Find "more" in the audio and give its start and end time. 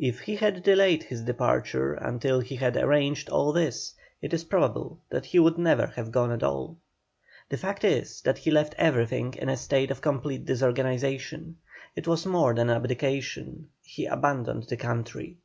12.26-12.52